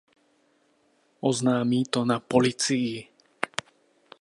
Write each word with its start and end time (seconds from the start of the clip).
Oznámí 1.29 1.79
to 1.85 1.99
na 2.11 2.17
policii. 2.31 2.91